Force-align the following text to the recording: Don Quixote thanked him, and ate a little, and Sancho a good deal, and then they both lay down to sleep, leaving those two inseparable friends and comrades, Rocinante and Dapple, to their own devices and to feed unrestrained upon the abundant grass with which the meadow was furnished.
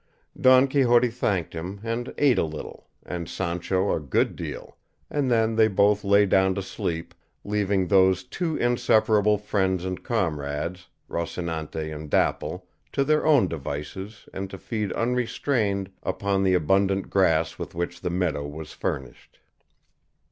Don 0.35 0.67
Quixote 0.67 1.09
thanked 1.09 1.53
him, 1.53 1.79
and 1.83 2.11
ate 2.17 2.39
a 2.39 2.43
little, 2.43 2.87
and 3.05 3.29
Sancho 3.29 3.93
a 3.93 3.99
good 3.99 4.35
deal, 4.35 4.75
and 5.11 5.29
then 5.29 5.57
they 5.57 5.67
both 5.67 6.03
lay 6.03 6.25
down 6.25 6.55
to 6.55 6.63
sleep, 6.63 7.13
leaving 7.43 7.85
those 7.85 8.23
two 8.23 8.57
inseparable 8.57 9.37
friends 9.37 9.85
and 9.85 10.03
comrades, 10.03 10.87
Rocinante 11.07 11.93
and 11.93 12.09
Dapple, 12.09 12.65
to 12.93 13.03
their 13.03 13.27
own 13.27 13.47
devices 13.47 14.27
and 14.33 14.49
to 14.49 14.57
feed 14.57 14.91
unrestrained 14.93 15.91
upon 16.01 16.41
the 16.43 16.55
abundant 16.55 17.11
grass 17.11 17.59
with 17.59 17.75
which 17.75 18.01
the 18.01 18.09
meadow 18.09 18.47
was 18.47 18.71
furnished. 18.73 19.37